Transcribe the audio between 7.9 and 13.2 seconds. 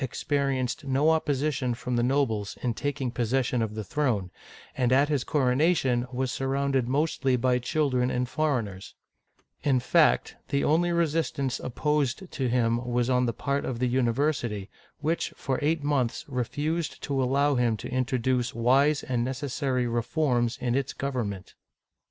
and foreigners. In fact, the only resistance opposed to him was